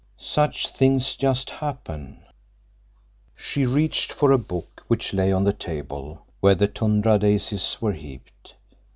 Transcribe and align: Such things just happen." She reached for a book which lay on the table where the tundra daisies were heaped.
Such 0.17 0.69
things 0.69 1.15
just 1.15 1.51
happen." 1.51 2.23
She 3.35 3.67
reached 3.67 4.11
for 4.11 4.31
a 4.31 4.39
book 4.39 4.83
which 4.87 5.13
lay 5.13 5.31
on 5.31 5.43
the 5.43 5.53
table 5.53 6.25
where 6.39 6.55
the 6.55 6.67
tundra 6.67 7.19
daisies 7.19 7.77
were 7.79 7.93
heaped. 7.93 8.55